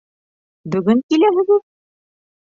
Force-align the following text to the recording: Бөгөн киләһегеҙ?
Бөгөн 0.75 1.03
киләһегеҙ? 1.13 1.61